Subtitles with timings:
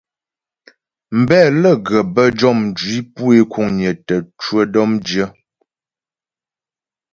[1.19, 5.25] Mbɛ lə́ ghə bə́ jɔ mjwǐ pu é kuŋnyə tə cwə dɔ̌mdyə.